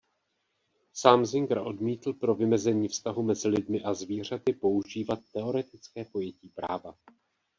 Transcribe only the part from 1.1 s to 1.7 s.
Singer